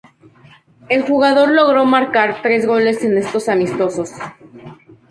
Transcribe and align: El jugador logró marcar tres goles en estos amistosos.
El 0.89 1.03
jugador 1.03 1.49
logró 1.51 1.85
marcar 1.85 2.41
tres 2.41 2.65
goles 2.65 3.03
en 3.03 3.19
estos 3.19 3.47
amistosos. 3.49 4.09